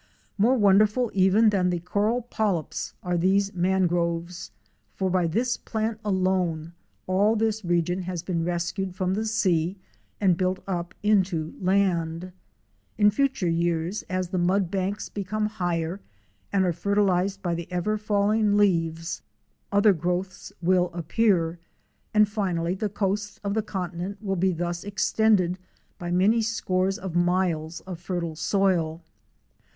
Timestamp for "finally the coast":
22.27-23.39